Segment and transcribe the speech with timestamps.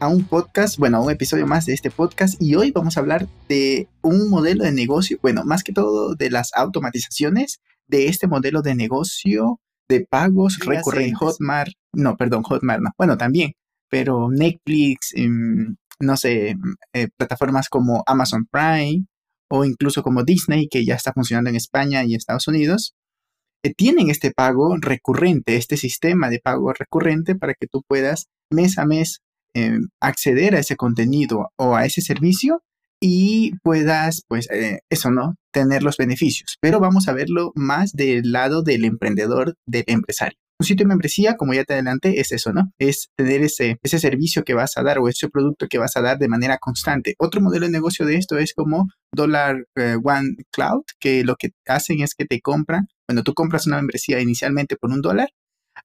[0.00, 3.00] a un podcast, bueno, a un episodio más de este podcast y hoy vamos a
[3.00, 8.28] hablar de un modelo de negocio, bueno, más que todo de las automatizaciones de este
[8.28, 11.18] modelo de negocio de pagos recurrentes.
[11.18, 13.52] Hotmart, no, perdón, Hotmart no, bueno, también,
[13.90, 16.56] pero Netflix, em, no sé,
[16.92, 19.06] eh, plataformas como Amazon Prime
[19.50, 22.94] o incluso como Disney, que ya está funcionando en España y Estados Unidos,
[23.64, 28.78] eh, tienen este pago recurrente, este sistema de pago recurrente para que tú puedas mes
[28.78, 29.22] a mes
[29.58, 32.62] eh, acceder a ese contenido o a ese servicio
[33.00, 35.36] y puedas, pues, eh, eso, ¿no?
[35.52, 36.56] Tener los beneficios.
[36.60, 40.38] Pero vamos a verlo más del lado del emprendedor, del empresario.
[40.60, 42.72] Un sitio de membresía, como ya te adelanté, es eso, ¿no?
[42.80, 46.02] Es tener ese, ese servicio que vas a dar o ese producto que vas a
[46.02, 47.14] dar de manera constante.
[47.18, 51.50] Otro modelo de negocio de esto es como Dollar eh, One Cloud, que lo que
[51.68, 55.28] hacen es que te compran, cuando tú compras una membresía inicialmente por un dólar,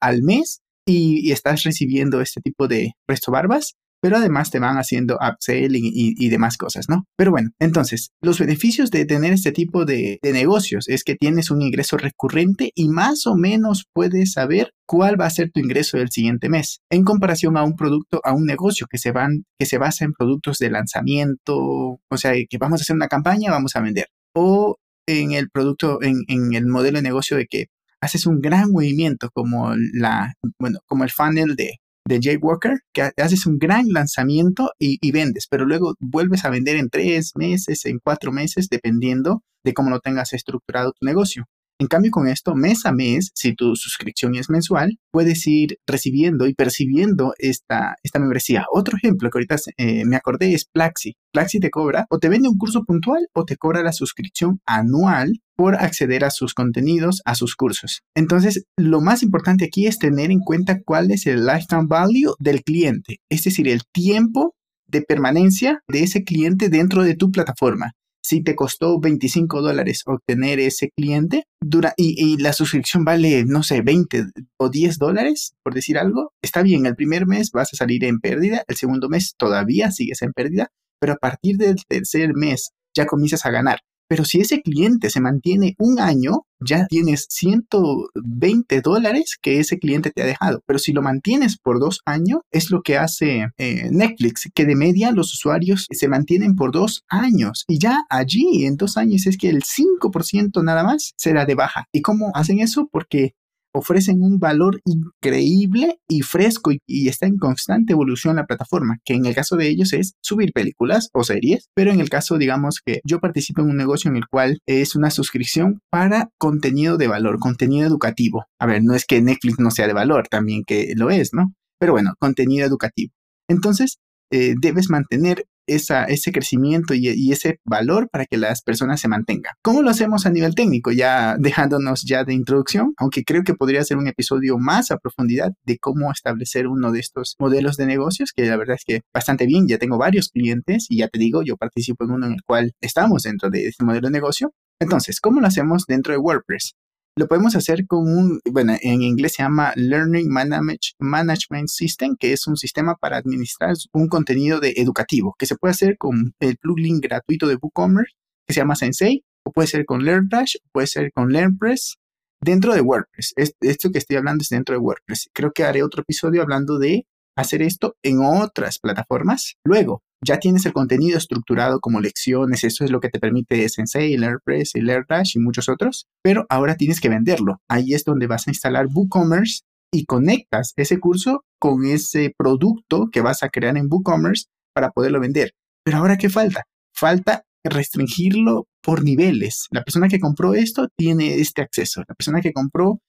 [0.00, 5.16] al mes y, estás recibiendo este tipo de resto barbas, pero además te van haciendo
[5.16, 7.04] upselling y, y, demás cosas, ¿no?
[7.16, 11.50] Pero bueno, entonces, los beneficios de tener este tipo de, de, negocios es que tienes
[11.50, 15.98] un ingreso recurrente y más o menos puedes saber cuál va a ser tu ingreso
[15.98, 19.66] del siguiente mes, en comparación a un producto, a un negocio que se, van, que
[19.66, 23.76] se basa en productos de lanzamiento, o sea, que vamos a hacer una campaña, vamos
[23.76, 27.66] a vender, o en el producto, en, en el modelo de negocio de que
[28.00, 33.10] haces un gran movimiento como la, bueno, como el funnel de, de Jay Walker, que
[33.16, 37.84] haces un gran lanzamiento y, y, vendes, pero luego vuelves a vender en tres meses,
[37.86, 41.46] en cuatro meses, dependiendo de cómo lo tengas estructurado tu negocio.
[41.80, 46.46] En cambio, con esto, mes a mes, si tu suscripción es mensual, puedes ir recibiendo
[46.46, 48.66] y percibiendo esta, membresía.
[48.70, 51.14] Otro ejemplo que ahorita eh, me acordé es Plaxi.
[51.32, 55.40] Plaxi te cobra o te vende un curso puntual o te cobra la suscripción anual
[55.56, 58.02] por acceder a sus contenidos, a sus cursos.
[58.14, 62.62] Entonces, lo más importante aquí es tener en cuenta cuál es el lifetime value del
[62.62, 64.54] cliente, es decir, el tiempo
[64.86, 70.60] de permanencia de ese cliente dentro de tu plataforma si te costó 25 dólares obtener
[70.60, 74.26] ese cliente dura, y, la suscripción vale, no sé, 20
[74.58, 78.20] o 10 dólares, por decir algo, está bien, el primer mes vas a salir en
[78.20, 80.68] pérdida, el segundo mes todavía sigues en pérdida,
[81.00, 83.80] pero a partir del tercer mes ya comienzas a ganar.
[84.10, 90.10] Pero si ese cliente se mantiene un año, ya tienes 120 dólares que ese cliente
[90.10, 90.64] te ha dejado.
[90.66, 94.74] Pero si lo mantienes por dos años, es lo que hace eh, Netflix, que de
[94.74, 97.64] media los usuarios se mantienen por dos años.
[97.68, 101.86] Y ya allí, en dos años, es que el 5% nada más será de baja.
[101.92, 102.88] ¿Y cómo hacen eso?
[102.90, 103.34] Porque
[103.72, 109.26] ofrecen un valor increíble y fresco y, está en constante evolución la plataforma, que en
[109.26, 113.00] el caso de ellos es subir películas o series, pero en el caso, digamos que
[113.04, 117.38] yo participo en un negocio en el cual es una suscripción para contenido de valor,
[117.38, 118.44] contenido educativo.
[118.58, 121.54] A ver, no es que Netflix no sea de valor, también que lo es, ¿no?
[121.78, 123.12] Pero bueno, contenido educativo.
[123.48, 123.98] Entonces,
[124.30, 129.52] eh, debes mantener ese crecimiento y, ese valor para que las personas se mantengan.
[129.62, 130.90] ¿Cómo lo hacemos a nivel técnico?
[130.90, 135.52] Ya dejándonos ya de introducción, aunque creo que podría ser un episodio más a profundidad
[135.64, 139.46] de cómo establecer uno de estos modelos de negocios, que la verdad es que bastante
[139.46, 142.42] bien, ya tengo varios clientes y ya te digo, yo participo en uno en el
[142.44, 144.52] cual estamos dentro de este modelo de negocio.
[144.80, 146.74] Entonces, ¿cómo lo hacemos dentro de WordPress?
[147.16, 152.46] Lo podemos hacer con un, bueno, en inglés se llama Learning Management System, que es
[152.46, 157.00] un sistema para administrar un contenido de educativo, que se puede hacer con el plugin
[157.00, 158.14] gratuito de WooCommerce,
[158.46, 161.96] que se llama Sensei, o puede ser con LearnDash, o puede ser con LearnPress,
[162.40, 163.34] dentro de WordPress.
[163.36, 165.28] Esto que estoy hablando es dentro de WordPress.
[165.34, 167.06] Creo que haré otro episodio hablando de
[167.36, 169.56] hacer esto en otras plataformas.
[169.64, 174.16] Luego, ya tienes el contenido estructurado como lecciones, eso es lo que te permite Sensei,
[174.16, 177.60] LearnPress, LearnDash y muchos otros, pero ahora tienes que venderlo.
[177.68, 179.62] Ahí es donde vas a instalar WooCommerce
[179.92, 185.20] y conectas ese curso con ese producto que vas a crear en WooCommerce para poderlo
[185.20, 185.52] vender.
[185.84, 186.64] Pero ahora, ¿qué falta?
[186.94, 189.66] Falta restringirlo por niveles.
[189.70, 192.02] La persona que compró esto tiene este acceso.
[192.06, 193.00] La persona que compró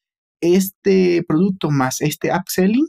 [0.42, 2.88] este producto más este upselling,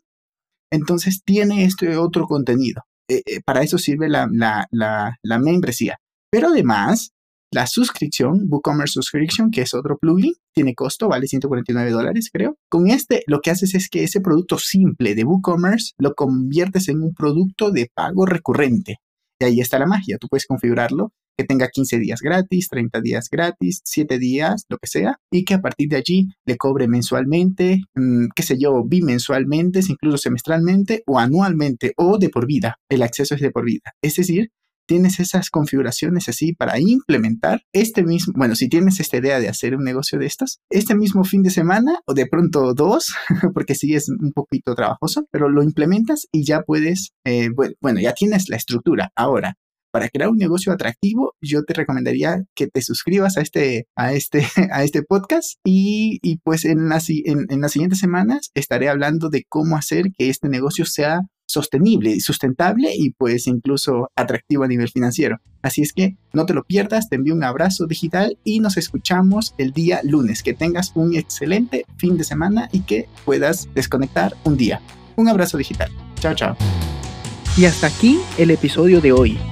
[0.71, 2.83] entonces tiene este otro contenido.
[3.13, 5.99] Eh, eh, para eso sirve la, la, la, membresía.
[6.31, 7.13] Pero además,
[7.51, 12.57] la suscripción, WooCommerce Subscription, que es otro plugin, tiene costo, vale 149 dólares, creo.
[12.71, 17.03] Con este, lo que haces es que ese producto simple de WooCommerce lo conviertes en
[17.03, 18.97] un producto de pago recurrente.
[19.39, 20.17] Y ahí está la magia.
[20.19, 24.87] Tú puedes configurarlo que tenga 15 días gratis, 30 días gratis, 7 días, lo que
[24.87, 29.81] sea, y que a partir de allí le cobre mensualmente, mm, qué sé yo, bimensualmente,
[29.89, 32.77] incluso semestralmente o anualmente o de por vida.
[32.89, 33.93] El acceso es de por vida.
[34.03, 34.51] Es decir,
[34.87, 39.77] tienes esas configuraciones así para implementar este mismo, bueno, si tienes esta idea de hacer
[39.77, 43.15] un negocio de estas, este mismo fin de semana o de pronto dos,
[43.55, 47.51] porque sí es un poquito trabajoso, pero lo implementas y ya puedes, eh,
[47.81, 49.11] bueno, ya tienes la estructura.
[49.17, 49.57] Ahora,
[49.93, 54.45] para crear un negocio atractivo, yo te recomendaría que te suscribas a este, a este,
[54.73, 59.77] a este podcast y, pues en las, en las siguientes semanas estaré hablando de cómo
[59.77, 61.21] hacer que este negocio sea
[61.53, 65.39] sostenible y sustentable y pues incluso atractivo a nivel financiero.
[65.61, 69.55] Así es que no te lo pierdas, te envío un abrazo digital y nos escuchamos
[69.59, 70.43] el día lunes.
[70.43, 74.81] Que tengas un excelente fin de semana y que puedas desconectar un día.
[75.17, 75.91] Un abrazo digital.
[76.19, 76.57] Chao, chao.
[77.57, 79.52] Y hasta aquí el episodio de hoy.